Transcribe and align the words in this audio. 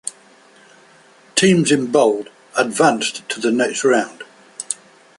Teams 1.35 1.69
in 1.71 1.91
bold 1.91 2.31
advanced 2.57 3.21
to 3.29 3.39
the 3.39 3.51
next 3.51 3.83
round. 3.83 4.23